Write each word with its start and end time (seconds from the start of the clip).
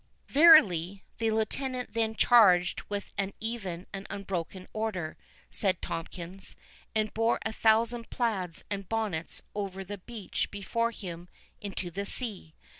"Verily, 0.29 1.03
the 1.19 1.29
lieutenant 1.29 1.93
then 1.93 2.15
charged 2.15 2.81
with 2.89 3.11
an 3.19 3.33
even 3.39 3.85
and 3.93 4.07
unbroken 4.09 4.67
order," 4.73 5.15
said 5.51 5.79
Tomkins, 5.79 6.55
"and 6.95 7.13
bore 7.13 7.37
a 7.43 7.53
thousand 7.53 8.09
plaids 8.09 8.63
and 8.71 8.89
bonnets 8.89 9.43
over 9.53 9.83
the 9.83 9.99
beach 9.99 10.49
before 10.49 10.89
him 10.89 11.29
into 11.61 11.91
the 11.91 12.07
sea. 12.07 12.55